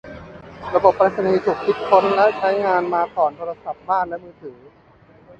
[0.75, 4.59] ระบบไปรษณีย์ถูกคิดค้นและใช้งานมาก่อนโทรศัพท์บ้านและมือถือ